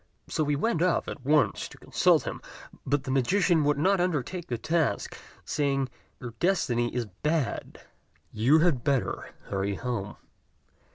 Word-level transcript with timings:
So 0.27 0.43
he 0.45 0.55
went 0.55 0.81
off 0.81 1.07
at 1.07 1.23
once 1.23 1.67
to 1.67 1.77
consult 1.77 2.23
him; 2.23 2.41
but 2.87 3.03
the 3.03 3.11
magician 3.11 3.63
would 3.65 3.77
not 3.77 4.01
undertake 4.01 4.47
the 4.47 4.57
task, 4.57 5.15
saying, 5.45 5.89
"Your 6.19 6.33
destiny 6.39 6.91
is 6.95 7.05
bad: 7.05 7.79
you 8.31 8.57
had 8.57 8.83
better 8.83 9.29
hurry 9.43 9.75
home." 9.75 10.15